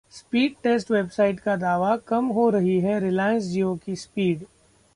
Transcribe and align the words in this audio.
speed 0.09 0.55
test 0.63 0.91
website 0.91 1.39
का 1.39 1.55
दावा- 1.55 1.99
कम 2.07 2.25
हो 2.27 2.49
रही 2.49 2.79
है 2.79 2.99
रिलायंस 2.99 3.43
जियो 3.43 3.75
की 3.85 3.95
स्पीड 3.95 4.45